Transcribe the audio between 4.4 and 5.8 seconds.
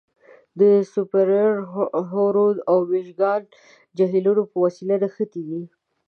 په وسیله نښتي دي.